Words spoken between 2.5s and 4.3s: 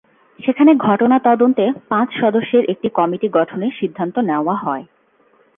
একটি কমিটি গঠনের সিদ্ধান্ত